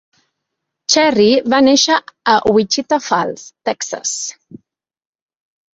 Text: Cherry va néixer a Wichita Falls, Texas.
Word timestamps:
Cherry 0.93 1.27
va 1.55 1.59
néixer 1.67 1.99
a 2.33 2.39
Wichita 2.57 3.01
Falls, 3.11 3.47
Texas. 3.71 4.17